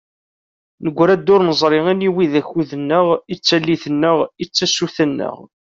[0.83, 5.37] Negra-d ur neẓri aniwa i d akud-nneɣ, i d tallit-nneɣ, i d tasuta-nneɣ.